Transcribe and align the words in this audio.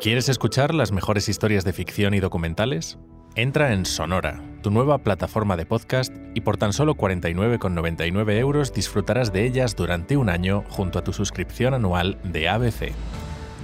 ¿Quieres 0.00 0.28
escuchar 0.28 0.74
las 0.74 0.92
mejores 0.92 1.28
historias 1.30 1.64
de 1.64 1.72
ficción 1.72 2.12
y 2.12 2.20
documentales? 2.20 2.98
Entra 3.34 3.72
en 3.72 3.86
Sonora, 3.86 4.42
tu 4.62 4.70
nueva 4.70 4.98
plataforma 4.98 5.56
de 5.56 5.64
podcast, 5.64 6.14
y 6.34 6.42
por 6.42 6.58
tan 6.58 6.74
solo 6.74 6.96
49,99 6.96 8.38
euros 8.38 8.74
disfrutarás 8.74 9.32
de 9.32 9.46
ellas 9.46 9.74
durante 9.74 10.18
un 10.18 10.28
año 10.28 10.64
junto 10.68 10.98
a 10.98 11.02
tu 11.02 11.14
suscripción 11.14 11.72
anual 11.72 12.18
de 12.24 12.46
ABC. 12.46 12.92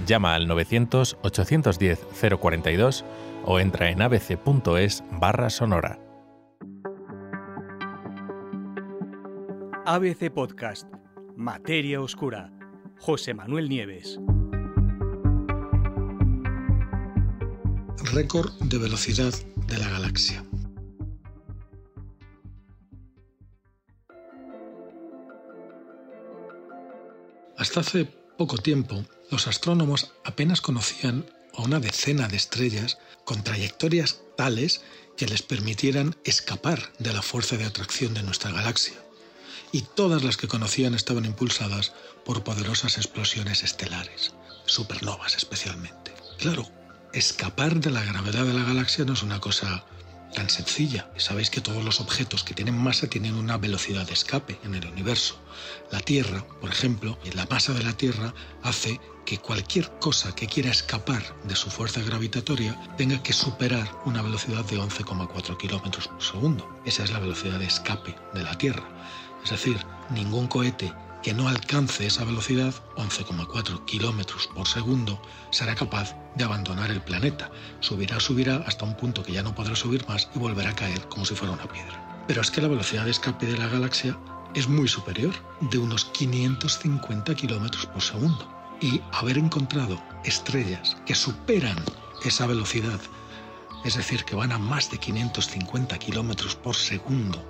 Llama 0.07 0.33
al 0.33 0.47
900-810-042 0.47 3.03
o 3.45 3.59
entra 3.59 3.91
en 3.91 4.01
abc.es 4.01 5.03
barra 5.11 5.51
sonora. 5.51 5.99
ABC 9.85 10.31
Podcast, 10.33 10.91
Materia 11.37 12.01
Oscura, 12.01 12.51
José 12.97 13.35
Manuel 13.35 13.69
Nieves. 13.69 14.19
Récord 18.11 18.51
de 18.59 18.77
velocidad 18.77 19.33
de 19.67 19.77
la 19.77 19.89
galaxia. 19.89 20.43
Hasta 27.57 27.79
hace 27.79 28.05
poco 28.37 28.57
tiempo, 28.57 29.05
los 29.31 29.47
astrónomos 29.47 30.11
apenas 30.25 30.59
conocían 30.59 31.25
a 31.53 31.61
una 31.61 31.79
decena 31.79 32.27
de 32.27 32.35
estrellas 32.35 32.97
con 33.23 33.41
trayectorias 33.41 34.19
tales 34.35 34.81
que 35.15 35.25
les 35.25 35.41
permitieran 35.41 36.15
escapar 36.25 36.91
de 36.99 37.13
la 37.13 37.21
fuerza 37.21 37.55
de 37.55 37.65
atracción 37.65 38.13
de 38.13 38.23
nuestra 38.23 38.51
galaxia. 38.51 38.97
Y 39.71 39.83
todas 39.95 40.23
las 40.23 40.35
que 40.35 40.49
conocían 40.49 40.93
estaban 40.93 41.25
impulsadas 41.25 41.93
por 42.25 42.43
poderosas 42.43 42.97
explosiones 42.97 43.63
estelares, 43.63 44.33
supernovas 44.65 45.35
especialmente. 45.35 46.13
Claro, 46.37 46.67
escapar 47.13 47.79
de 47.79 47.91
la 47.91 48.03
gravedad 48.03 48.43
de 48.43 48.53
la 48.53 48.63
galaxia 48.63 49.05
no 49.05 49.13
es 49.13 49.23
una 49.23 49.39
cosa 49.39 49.85
tan 50.33 50.49
sencilla. 50.49 51.11
Sabéis 51.17 51.51
que 51.51 51.61
todos 51.61 51.83
los 51.83 52.01
objetos 52.01 52.43
que 52.43 52.55
tienen 52.55 52.75
masa 52.75 53.07
tienen 53.07 53.35
una 53.35 53.57
velocidad 53.57 54.07
de 54.07 54.13
escape 54.13 54.59
en 54.63 54.73
el 54.73 54.87
universo. 54.87 55.39
La 55.91 55.99
Tierra, 55.99 56.43
por 56.59 56.71
ejemplo, 56.71 57.19
la 57.35 57.45
masa 57.45 57.73
de 57.73 57.83
la 57.83 57.93
Tierra 57.93 58.33
hace 58.63 58.99
que 59.25 59.37
cualquier 59.37 59.91
cosa 59.99 60.33
que 60.33 60.47
quiera 60.47 60.71
escapar 60.71 61.23
de 61.43 61.55
su 61.55 61.69
fuerza 61.69 62.01
gravitatoria 62.01 62.77
tenga 62.97 63.21
que 63.21 63.31
superar 63.31 63.89
una 64.05 64.23
velocidad 64.23 64.65
de 64.65 64.77
11,4 64.77 65.57
kilómetros 65.57 66.07
por 66.07 66.23
segundo. 66.23 66.81
Esa 66.83 67.03
es 67.03 67.11
la 67.11 67.19
velocidad 67.19 67.59
de 67.59 67.65
escape 67.65 68.15
de 68.33 68.43
la 68.43 68.57
Tierra. 68.57 68.83
Es 69.43 69.51
decir, 69.51 69.77
ningún 70.09 70.47
cohete 70.47 70.91
que 71.23 71.33
no 71.33 71.47
alcance 71.47 72.05
esa 72.05 72.25
velocidad, 72.25 72.73
11,4 72.97 73.85
kilómetros 73.85 74.47
por 74.47 74.67
segundo, 74.67 75.19
será 75.51 75.73
capaz 75.73 76.13
de 76.35 76.43
abandonar 76.43 76.91
el 76.91 77.01
planeta. 77.01 77.49
Subirá, 77.79 78.19
subirá 78.19 78.57
hasta 78.67 78.83
un 78.83 78.97
punto 78.97 79.23
que 79.23 79.31
ya 79.31 79.41
no 79.41 79.55
podrá 79.55 79.73
subir 79.73 80.05
más 80.07 80.27
y 80.35 80.39
volverá 80.39 80.71
a 80.71 80.75
caer 80.75 81.07
como 81.07 81.23
si 81.25 81.33
fuera 81.33 81.53
una 81.53 81.65
piedra. 81.65 82.25
Pero 82.27 82.41
es 82.41 82.51
que 82.51 82.61
la 82.61 82.67
velocidad 82.67 83.05
de 83.05 83.11
escape 83.11 83.45
de 83.45 83.57
la 83.57 83.69
galaxia 83.69 84.17
es 84.53 84.67
muy 84.67 84.89
superior, 84.89 85.33
de 85.61 85.77
unos 85.77 86.05
550 86.05 87.33
kilómetros 87.35 87.85
por 87.85 88.01
segundo. 88.01 88.45
Y 88.81 89.01
haber 89.13 89.37
encontrado 89.37 90.03
estrellas 90.25 90.97
que 91.05 91.15
superan 91.15 91.81
esa 92.25 92.47
velocidad, 92.47 92.99
es 93.85 93.95
decir, 93.95 94.25
que 94.25 94.35
van 94.35 94.51
a 94.51 94.57
más 94.57 94.91
de 94.91 94.97
550 94.97 95.97
kilómetros 95.99 96.55
por 96.55 96.75
segundo, 96.75 97.41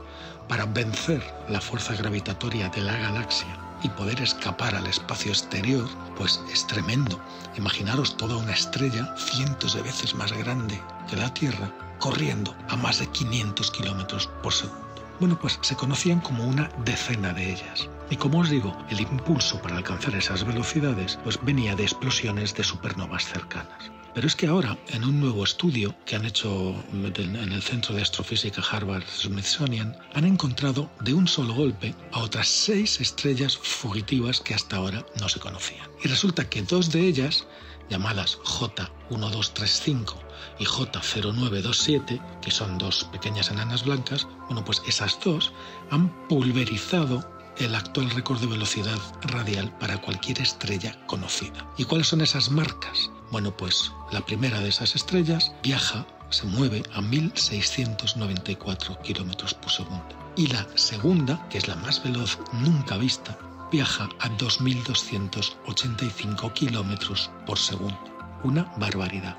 para 0.47 0.65
vencer 0.65 1.23
la 1.49 1.59
fuerza 1.59 1.95
gravitatoria 1.95 2.69
de 2.69 2.81
la 2.81 2.97
galaxia 2.97 3.62
y 3.83 3.89
poder 3.89 4.21
escapar 4.21 4.75
al 4.75 4.87
espacio 4.87 5.31
exterior, 5.31 5.87
pues 6.17 6.41
es 6.51 6.65
tremendo. 6.65 7.19
Imaginaros 7.57 8.17
toda 8.17 8.37
una 8.37 8.53
estrella 8.53 9.13
cientos 9.17 9.75
de 9.75 9.81
veces 9.81 10.15
más 10.15 10.31
grande 10.31 10.81
que 11.09 11.17
la 11.17 11.33
Tierra, 11.33 11.71
corriendo 11.99 12.55
a 12.69 12.75
más 12.75 12.99
de 12.99 13.07
500 13.07 13.71
kilómetros 13.71 14.27
por 14.41 14.53
segundo. 14.53 14.83
Bueno, 15.19 15.37
pues 15.39 15.59
se 15.61 15.75
conocían 15.75 16.19
como 16.19 16.45
una 16.45 16.69
decena 16.83 17.33
de 17.33 17.53
ellas. 17.53 17.87
Y 18.09 18.17
como 18.17 18.39
os 18.39 18.49
digo, 18.49 18.75
el 18.89 19.01
impulso 19.01 19.61
para 19.61 19.77
alcanzar 19.77 20.15
esas 20.15 20.43
velocidades 20.43 21.19
pues 21.23 21.39
venía 21.43 21.75
de 21.75 21.83
explosiones 21.83 22.53
de 22.55 22.63
supernovas 22.63 23.25
cercanas. 23.25 23.91
Pero 24.13 24.27
es 24.27 24.35
que 24.35 24.45
ahora, 24.45 24.77
en 24.89 25.03
un 25.03 25.19
nuevo 25.19 25.43
estudio 25.43 25.95
que 26.05 26.15
han 26.15 26.25
hecho 26.25 26.75
en 26.93 27.51
el 27.51 27.61
Centro 27.63 27.95
de 27.95 28.03
Astrofísica 28.03 28.61
Harvard 28.61 29.03
Smithsonian, 29.07 29.97
han 30.13 30.25
encontrado 30.25 30.89
de 31.01 31.15
un 31.15 31.27
solo 31.27 31.55
golpe 31.55 31.95
a 32.11 32.19
otras 32.19 32.47
seis 32.47 33.01
estrellas 33.01 33.57
fugitivas 33.57 34.39
que 34.39 34.53
hasta 34.53 34.75
ahora 34.75 35.03
no 35.19 35.29
se 35.29 35.39
conocían. 35.39 35.89
Y 36.03 36.07
resulta 36.07 36.47
que 36.47 36.61
dos 36.61 36.91
de 36.91 37.07
ellas, 37.07 37.47
llamadas 37.89 38.37
J1235 38.43 40.13
y 40.59 40.65
J0927, 40.65 42.39
que 42.41 42.51
son 42.51 42.77
dos 42.77 43.05
pequeñas 43.11 43.49
enanas 43.49 43.83
blancas, 43.83 44.27
bueno, 44.45 44.63
pues 44.63 44.83
esas 44.87 45.19
dos 45.23 45.51
han 45.89 46.09
pulverizado 46.27 47.27
el 47.57 47.73
actual 47.73 48.09
récord 48.11 48.39
de 48.39 48.47
velocidad 48.47 48.99
radial 49.23 49.75
para 49.79 49.99
cualquier 49.99 50.39
estrella 50.41 50.99
conocida. 51.07 51.67
¿Y 51.77 51.85
cuáles 51.85 52.07
son 52.07 52.21
esas 52.21 52.51
marcas? 52.51 53.09
Bueno, 53.33 53.51
pues 53.51 53.91
la 54.11 54.21
primera 54.21 54.59
de 54.59 54.69
esas 54.69 54.95
estrellas 54.95 55.51
viaja, 55.63 56.05
se 56.29 56.45
mueve 56.45 56.83
a 56.93 57.01
1694 57.01 59.01
kilómetros 59.01 59.55
por 59.55 59.71
segundo. 59.71 60.05
Y 60.35 60.45
la 60.45 60.67
segunda, 60.75 61.43
que 61.49 61.57
es 61.57 61.67
la 61.67 61.75
más 61.77 62.03
veloz 62.03 62.37
nunca 62.51 62.95
vista, 62.95 63.35
viaja 63.71 64.07
a 64.19 64.29
2285 64.37 66.53
kilómetros 66.53 67.31
por 67.47 67.57
segundo. 67.57 67.97
Una 68.43 68.71
barbaridad. 68.77 69.35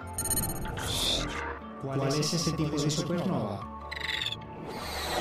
¿Cuál 1.81 2.09
es 2.09 2.35
ese 2.35 2.51
tipo 2.51 2.77
de 2.77 2.91
supernova? 2.91 3.61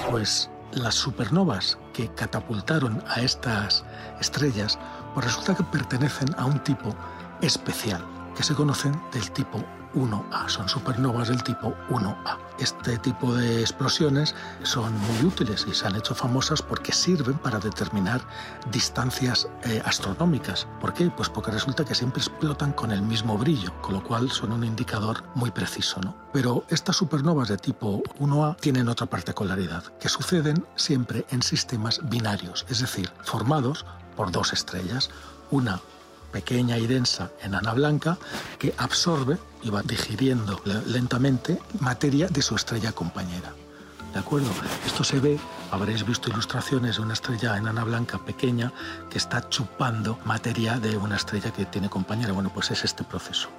Pues 0.10 0.50
las 0.72 0.96
supernovas 0.96 1.78
que 1.94 2.12
catapultaron 2.16 3.04
a 3.06 3.22
estas 3.22 3.86
estrellas, 4.20 4.80
pues 5.14 5.28
resulta 5.28 5.58
que 5.58 5.64
pertenecen 5.66 6.34
a 6.40 6.46
un 6.46 6.58
tipo 6.64 6.96
especial 7.42 8.04
que 8.36 8.44
se 8.44 8.56
conocen 8.56 9.00
del 9.12 9.32
tipo 9.32 9.64
1A, 9.96 10.50
son 10.50 10.68
supernovas 10.68 11.28
del 11.28 11.44
tipo 11.44 11.76
1A. 11.90 12.38
Este 12.60 12.98
tipo 12.98 13.34
de 13.34 13.62
explosiones 13.62 14.36
son 14.64 14.94
muy 15.00 15.26
útiles 15.26 15.66
y 15.68 15.74
se 15.74 15.88
han 15.88 15.96
hecho 15.96 16.16
famosas 16.16 16.62
porque 16.62 16.92
sirven 16.92 17.38
para 17.38 17.60
determinar 17.60 18.22
distancias 18.72 19.48
eh, 19.64 19.82
astronómicas. 19.86 20.68
¿Por 20.80 20.94
qué? 20.94 21.10
Pues 21.10 21.30
porque 21.30 21.52
resulta 21.52 21.86
que 21.86 21.96
siempre 21.96 22.22
explotan 22.22 22.74
con 22.74 22.92
el 22.92 23.02
mismo 23.02 23.38
brillo, 23.38 23.72
con 23.82 23.94
lo 23.94 24.04
cual 24.04 24.30
son 24.32 24.52
un 24.52 24.64
indicador 24.64 25.24
muy 25.36 25.52
preciso. 25.52 26.00
¿no? 26.02 26.16
Pero 26.32 26.64
estas 26.70 26.96
supernovas 26.96 27.50
de 27.50 27.58
tipo 27.58 28.02
1A 28.20 28.58
tienen 28.58 28.90
otra 28.90 29.08
particularidad, 29.08 29.84
que 30.00 30.10
suceden 30.10 30.66
siempre 30.76 31.26
en 31.30 31.42
sistemas 31.42 32.02
binarios, 32.10 32.66
es 32.70 32.80
decir, 32.80 33.12
formados 33.24 33.86
por 34.16 34.32
dos 34.32 34.54
estrellas, 34.54 35.10
una 35.50 35.80
pequeña 36.34 36.78
y 36.78 36.88
densa 36.88 37.32
enana 37.42 37.72
blanca 37.74 38.18
que 38.60 38.74
absorbe 38.78 39.38
y 39.62 39.70
va 39.70 39.82
digiriendo 39.84 40.60
lentamente 40.88 41.62
materia 41.80 42.28
de 42.28 42.42
su 42.42 42.56
estrella 42.56 42.92
compañera. 42.92 43.54
¿De 44.14 44.20
acuerdo? 44.20 44.50
Esto 44.86 45.04
se 45.04 45.20
ve, 45.20 45.40
habréis 45.72 46.06
visto 46.06 46.30
ilustraciones 46.30 46.98
de 46.98 47.02
una 47.02 47.14
estrella 47.14 47.58
enana 47.58 47.84
blanca 47.84 48.20
pequeña 48.20 48.72
que 49.10 49.18
está 49.18 49.50
chupando 49.50 50.20
materia 50.24 50.78
de 50.78 50.98
una 50.98 51.16
estrella 51.16 51.52
que 51.52 51.66
tiene 51.66 51.90
compañera. 51.90 52.32
Bueno, 52.32 52.52
pues 52.54 52.70
es 52.70 52.84
este 52.84 53.04
proceso. 53.04 53.50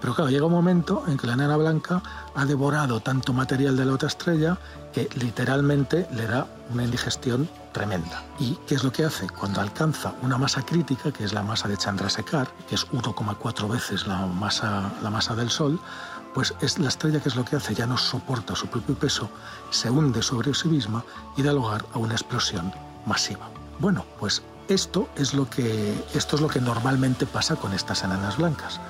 Pero 0.00 0.14
claro, 0.14 0.30
llega 0.30 0.46
un 0.46 0.52
momento 0.52 1.04
en 1.08 1.18
que 1.18 1.26
la 1.26 1.34
enana 1.34 1.58
blanca 1.58 2.02
ha 2.34 2.46
devorado 2.46 3.00
tanto 3.00 3.34
material 3.34 3.76
de 3.76 3.84
la 3.84 3.92
otra 3.92 4.08
estrella 4.08 4.56
que 4.94 5.10
literalmente 5.16 6.06
le 6.14 6.26
da 6.26 6.46
una 6.72 6.84
indigestión 6.84 7.46
tremenda. 7.78 8.24
¿Y 8.40 8.56
qué 8.66 8.74
es 8.74 8.82
lo 8.82 8.90
que 8.90 9.04
hace? 9.04 9.28
Cuando 9.28 9.60
alcanza 9.60 10.12
una 10.22 10.36
masa 10.36 10.62
crítica, 10.62 11.12
que 11.12 11.22
es 11.22 11.32
la 11.32 11.44
masa 11.44 11.68
de 11.68 11.76
Chandrasekhar, 11.76 12.48
que 12.68 12.74
es 12.74 12.90
1,4 12.90 13.68
veces 13.68 14.04
la 14.08 14.26
masa, 14.26 14.90
la 15.00 15.10
masa 15.10 15.36
del 15.36 15.48
Sol, 15.48 15.78
pues 16.34 16.52
es 16.60 16.76
la 16.80 16.88
estrella 16.88 17.20
que 17.20 17.28
es 17.28 17.36
lo 17.36 17.44
que 17.44 17.54
hace, 17.54 17.76
ya 17.76 17.86
no 17.86 17.96
soporta 17.96 18.56
su 18.56 18.66
propio 18.66 18.96
peso, 18.96 19.30
se 19.70 19.90
hunde 19.90 20.22
sobre 20.22 20.52
sí 20.54 20.66
misma 20.66 21.04
y 21.36 21.42
da 21.42 21.52
lugar 21.52 21.84
a 21.94 21.98
una 21.98 22.14
explosión 22.14 22.72
masiva. 23.06 23.48
Bueno, 23.78 24.04
pues 24.18 24.42
esto 24.66 25.08
es 25.14 25.32
lo 25.32 25.48
que, 25.48 26.04
esto 26.14 26.34
es 26.34 26.42
lo 26.42 26.48
que 26.48 26.60
normalmente 26.60 27.26
pasa 27.26 27.54
con 27.54 27.72
estas 27.74 28.02
enanas 28.02 28.38
blancas. 28.38 28.80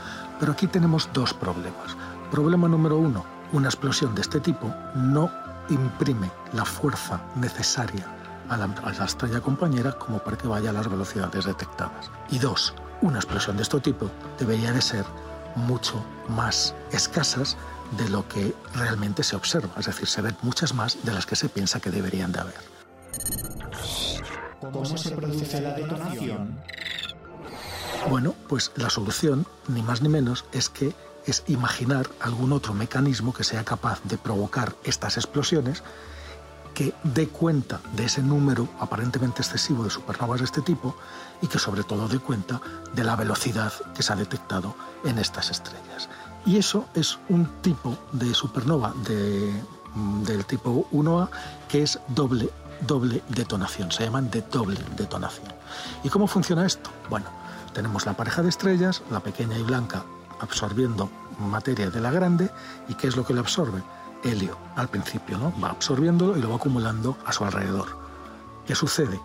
Pero 0.41 0.53
aquí 0.53 0.67
tenemos 0.67 1.11
dos 1.13 1.35
problemas. 1.35 1.95
Problema 2.31 2.69
número 2.69 2.97
uno, 2.97 3.23
una 3.53 3.69
explosión 3.69 4.15
de 4.15 4.23
este 4.23 4.41
tipo 4.41 4.75
no 4.95 5.31
imprime 5.69 6.31
la 6.55 6.65
fuerza 6.65 7.21
necesaria 7.37 8.18
a 8.49 8.57
la, 8.57 8.65
a 8.65 8.93
la, 8.93 9.05
estrella 9.05 9.41
compañera 9.41 9.93
como 9.93 10.19
para 10.19 10.37
que 10.37 10.49
vaya 10.49 10.71
a 10.71 10.73
las 10.73 10.89
velocidades 10.89 11.45
detectadas. 11.45 12.11
Y 12.31 12.39
dos, 12.39 12.75
una 13.03 13.19
explosión 13.19 13.57
de 13.57 13.63
este 13.63 13.81
tipo 13.81 14.11
debería 14.39 14.73
de 14.73 14.81
ser 14.81 15.05
mucho 15.55 16.05
más 16.29 16.75
escasas 16.93 17.57
de 17.97 18.09
lo 18.09 18.27
que 18.29 18.55
realmente 18.75 19.23
se 19.23 19.37
observa, 19.37 19.73
es 19.79 19.87
decir, 19.87 20.07
se 20.07 20.21
ven 20.21 20.37
muchas 20.43 20.75
más 20.75 20.99
de 21.05 21.13
las 21.13 21.27
que 21.27 21.37
se 21.37 21.49
piensa 21.49 21.81
que 21.81 21.91
deberían 21.91 22.33
de 22.33 22.41
haber. 22.41 22.55
¿Cómo 24.61 24.85
se 24.85 25.11
produce 25.11 25.61
la 25.61 25.73
detonación? 25.75 26.59
Bueno, 28.11 28.35
pues 28.49 28.73
la 28.77 28.91
solución, 28.91 29.47
ni 29.69 29.83
más 29.83 30.03
ni 30.03 30.09
menos, 30.09 30.45
es 30.53 30.69
que 30.69 30.95
es 31.27 31.45
imaginar 31.47 32.09
algún 32.21 32.53
otro 32.53 32.75
mecanismo 32.75 33.35
que 33.35 33.45
sea 33.45 33.65
capaz 33.65 34.01
de 34.05 34.19
provocar 34.19 34.75
estas 34.85 35.17
explosiones 35.17 35.83
que 36.75 36.95
dé 37.03 37.29
cuenta 37.29 37.81
de 37.95 38.05
ese 38.05 38.23
número 38.23 38.69
aparentemente 38.81 39.43
excesivo 39.43 39.85
de 39.85 39.91
supernovas 39.91 40.41
de 40.41 40.45
este 40.47 40.63
tipo 40.63 40.95
y 41.43 41.47
que 41.47 41.59
sobre 41.59 41.85
todo 41.85 42.09
dé 42.09 42.19
cuenta 42.19 42.61
de 42.95 43.05
la 43.05 43.17
velocidad 43.17 43.73
que 43.95 44.03
se 44.03 44.13
ha 44.13 44.17
detectado 44.17 44.75
en 45.05 45.19
estas 45.19 45.51
estrellas. 45.51 46.09
Y 46.47 46.57
eso 46.57 46.87
es 46.95 47.19
un 47.29 47.47
tipo 47.63 47.99
de 48.13 48.33
supernova 48.35 48.95
del 49.05 50.45
tipo 50.47 50.89
1A 50.93 51.29
que 51.69 51.83
es 51.83 51.99
doble, 52.09 52.51
doble 52.87 53.23
detonación, 53.29 53.91
se 53.93 54.05
llaman 54.05 54.31
de 54.31 54.43
doble 54.43 54.81
detonación. 54.97 55.53
¿Y 56.05 56.09
cómo 56.09 56.27
funciona 56.27 56.65
esto? 56.67 56.91
Bueno, 57.11 57.27
tenemos 57.73 58.07
la 58.07 58.17
pareja 58.17 58.43
de 58.43 58.49
estrellas, 58.49 59.03
la 59.11 59.21
pequeña 59.21 59.59
y 59.59 59.63
blanca 59.63 60.05
absorbiendo 60.41 61.11
materia 61.39 61.91
de 61.91 62.01
la 62.01 62.11
grande, 62.11 62.51
¿y 62.89 62.95
qué 62.95 63.09
es 63.09 63.17
lo 63.17 63.25
que 63.25 63.35
le 63.35 63.41
absorbe? 63.41 63.83
Helio, 64.25 64.59
al 64.77 64.89
principio, 64.89 65.39
¿no? 65.39 65.53
Va 65.63 65.71
absorbiéndolo 65.71 66.37
y 66.37 66.41
lo 66.41 66.51
va 66.51 66.57
acumulando 66.57 67.17
a 67.25 67.33
su 67.33 67.45
alrededor. 67.45 67.97
¿Qué 68.67 68.75
sucede? 68.75 69.21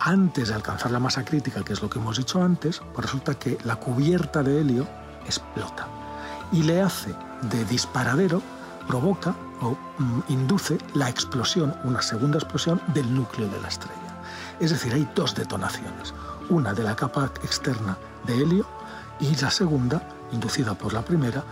Antes 0.00 0.48
de 0.48 0.54
alcanzar 0.54 0.90
la 0.90 0.98
masa 0.98 1.24
crítica, 1.24 1.62
que 1.62 1.72
es 1.72 1.82
lo 1.82 1.88
que 1.88 1.98
hemos 1.98 2.18
dicho 2.18 2.42
antes, 2.42 2.82
pues 2.92 3.06
resulta 3.06 3.38
que 3.38 3.58
la 3.64 3.76
cubierta 3.76 4.42
de 4.42 4.60
helio 4.60 4.86
explota 5.24 5.86
y 6.52 6.62
le 6.62 6.82
hace 6.82 7.14
de 7.42 7.64
disparadero, 7.64 8.42
provoca 8.86 9.34
o 9.60 9.76
mm, 9.98 10.20
induce 10.28 10.78
la 10.94 11.08
explosión, 11.08 11.74
una 11.84 12.02
segunda 12.02 12.38
explosión 12.38 12.80
del 12.88 13.12
núcleo 13.14 13.48
de 13.48 13.60
la 13.60 13.68
estrella. 13.68 14.22
Es 14.60 14.70
decir, 14.70 14.92
hay 14.92 15.08
dos 15.14 15.34
detonaciones, 15.34 16.14
una 16.48 16.74
de 16.74 16.82
la 16.82 16.94
capa 16.94 17.30
externa 17.42 17.96
de 18.26 18.42
helio 18.42 18.66
y 19.20 19.34
la 19.36 19.50
segunda, 19.50 20.02
inducida 20.32 20.74
por 20.74 20.92
la 20.92 21.02
primera, 21.02 21.42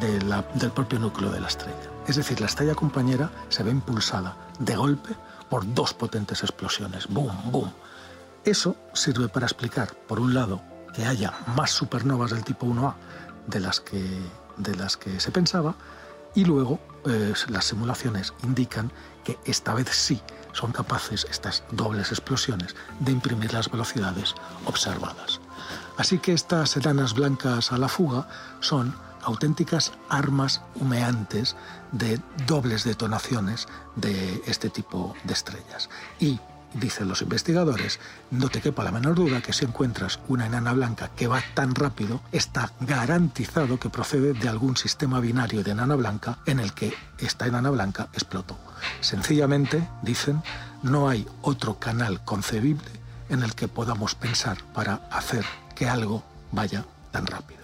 del 0.00 0.70
propio 0.72 0.98
núcleo 0.98 1.30
de 1.30 1.40
la 1.40 1.48
estrella. 1.48 1.91
Es 2.06 2.16
decir, 2.16 2.40
la 2.40 2.46
estrella 2.46 2.74
compañera 2.74 3.30
se 3.48 3.62
ve 3.62 3.70
impulsada 3.70 4.36
de 4.58 4.76
golpe 4.76 5.14
por 5.48 5.72
dos 5.74 5.94
potentes 5.94 6.42
explosiones. 6.42 7.06
¡Boom, 7.08 7.32
boom! 7.50 7.72
Eso 8.44 8.76
sirve 8.92 9.28
para 9.28 9.46
explicar, 9.46 9.94
por 10.08 10.18
un 10.18 10.34
lado, 10.34 10.62
que 10.94 11.06
haya 11.06 11.32
más 11.56 11.70
supernovas 11.70 12.32
del 12.32 12.44
tipo 12.44 12.66
1A 12.66 12.94
de 13.46 13.60
las 13.60 13.80
que, 13.80 14.04
de 14.56 14.74
las 14.74 14.96
que 14.96 15.20
se 15.20 15.30
pensaba, 15.30 15.74
y 16.34 16.44
luego 16.44 16.80
eh, 17.06 17.34
las 17.48 17.66
simulaciones 17.66 18.32
indican 18.42 18.90
que 19.24 19.38
esta 19.44 19.74
vez 19.74 19.88
sí 19.90 20.20
son 20.52 20.72
capaces 20.72 21.26
estas 21.30 21.62
dobles 21.70 22.10
explosiones 22.10 22.74
de 23.00 23.12
imprimir 23.12 23.52
las 23.52 23.70
velocidades 23.70 24.34
observadas. 24.66 25.40
Así 25.98 26.18
que 26.18 26.32
estas 26.32 26.76
enanas 26.76 27.14
blancas 27.14 27.72
a 27.72 27.78
la 27.78 27.88
fuga 27.88 28.26
son 28.60 28.94
auténticas 29.22 29.92
armas 30.08 30.62
humeantes 30.74 31.56
de 31.92 32.20
dobles 32.46 32.84
detonaciones 32.84 33.66
de 33.96 34.42
este 34.46 34.70
tipo 34.70 35.14
de 35.24 35.32
estrellas. 35.32 35.88
Y 36.18 36.40
dicen 36.74 37.08
los 37.08 37.22
investigadores, 37.22 38.00
no 38.30 38.48
te 38.48 38.60
quepa 38.60 38.84
la 38.84 38.92
menor 38.92 39.14
duda 39.14 39.42
que 39.42 39.52
si 39.52 39.64
encuentras 39.64 40.20
una 40.28 40.46
enana 40.46 40.72
blanca 40.72 41.10
que 41.14 41.26
va 41.26 41.42
tan 41.54 41.74
rápido, 41.74 42.20
está 42.32 42.72
garantizado 42.80 43.78
que 43.78 43.90
procede 43.90 44.32
de 44.32 44.48
algún 44.48 44.76
sistema 44.76 45.20
binario 45.20 45.62
de 45.62 45.72
enana 45.72 45.96
blanca 45.96 46.38
en 46.46 46.60
el 46.60 46.72
que 46.72 46.94
esta 47.18 47.46
enana 47.46 47.70
blanca 47.70 48.08
explotó. 48.12 48.56
Sencillamente, 49.00 49.86
dicen, 50.02 50.42
no 50.82 51.08
hay 51.08 51.26
otro 51.42 51.78
canal 51.78 52.24
concebible 52.24 52.90
en 53.28 53.42
el 53.42 53.54
que 53.54 53.68
podamos 53.68 54.14
pensar 54.14 54.58
para 54.74 55.06
hacer 55.10 55.44
que 55.74 55.88
algo 55.88 56.22
vaya 56.50 56.84
tan 57.10 57.26
rápido. 57.26 57.61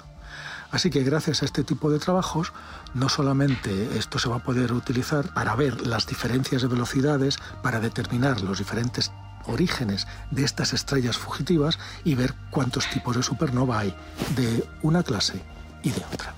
Así 0.70 0.91
que 0.91 1.03
gracias 1.03 1.43
a 1.43 1.47
este 1.47 1.65
tipo 1.65 1.91
de 1.91 1.99
trabajos, 1.99 2.53
no 2.94 3.09
solamente 3.09 3.99
esto 3.99 4.19
se 4.19 4.29
va 4.29 4.37
a 4.37 4.43
poder 4.43 4.73
utilizar 4.73 5.32
para 5.32 5.56
ver 5.56 5.87
las 5.87 6.06
diferencias 6.06 6.62
de 6.62 6.69
velocidades, 6.69 7.38
para 7.62 7.81
determinar 7.81 8.43
los 8.43 8.59
diferentes 8.59 9.11
orígenes 9.47 10.06
de 10.31 10.44
estas 10.44 10.75
estrellas 10.75 11.17
fugitivas 11.17 11.79
y 12.05 12.15
ver 12.15 12.35
cuántos 12.50 12.88
tipos 12.91 13.17
de 13.17 13.23
supernova 13.23 13.79
hay 13.79 13.94
de 14.37 14.69
una 14.82 15.03
clase 15.03 15.43
y 15.82 15.91
de 15.91 16.05
otra. 16.12 16.38